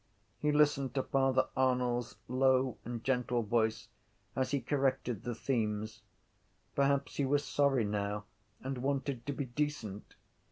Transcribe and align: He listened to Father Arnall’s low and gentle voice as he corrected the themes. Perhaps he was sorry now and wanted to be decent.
He 0.39 0.51
listened 0.51 0.95
to 0.95 1.03
Father 1.03 1.47
Arnall’s 1.55 2.15
low 2.27 2.79
and 2.83 3.03
gentle 3.03 3.43
voice 3.43 3.87
as 4.35 4.49
he 4.49 4.59
corrected 4.59 5.21
the 5.21 5.35
themes. 5.35 6.01
Perhaps 6.73 7.17
he 7.17 7.25
was 7.27 7.43
sorry 7.43 7.85
now 7.85 8.25
and 8.61 8.79
wanted 8.79 9.27
to 9.27 9.33
be 9.33 9.45
decent. 9.45 10.15